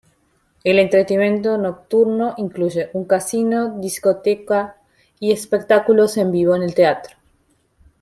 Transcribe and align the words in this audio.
El 0.63 0.79
entretenimiento 0.79 1.59
nocturno 1.59 2.33
incluye 2.37 2.89
un 2.93 3.05
casino, 3.05 3.77
discoteca 3.79 4.77
y 5.19 5.31
espectáculos 5.31 6.17
en 6.17 6.31
vivo 6.31 6.55
en 6.55 6.63
el 6.63 6.73
teatro. 6.73 7.15